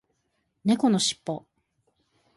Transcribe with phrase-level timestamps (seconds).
[0.65, 1.45] 猫のしっぽ